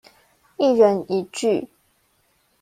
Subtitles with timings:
[0.57, 1.69] 一人一句